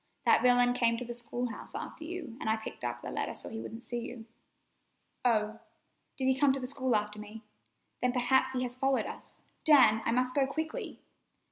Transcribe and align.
That 0.25 0.41
villain 0.41 0.73
came 0.73 0.97
to 0.97 1.05
the 1.05 1.13
school 1.13 1.49
house 1.51 1.75
after 1.75 2.03
you, 2.03 2.35
an' 2.41 2.47
I 2.47 2.55
picked 2.55 2.83
up 2.83 3.03
the 3.03 3.11
letter 3.11 3.35
so 3.35 3.49
he 3.49 3.59
wouldn't 3.59 3.83
see 3.83 4.09
it." 4.09 4.25
"Oh, 5.23 5.59
did 6.17 6.25
he 6.27 6.39
come 6.39 6.51
to 6.53 6.59
the 6.59 6.65
school 6.65 6.95
after 6.95 7.19
me? 7.19 7.43
Then 8.01 8.11
perhaps 8.11 8.53
he 8.53 8.63
has 8.63 8.75
followed 8.75 9.05
us. 9.05 9.43
Dan, 9.63 10.01
I 10.03 10.11
must 10.11 10.33
go 10.33 10.47
quickly!" 10.47 11.03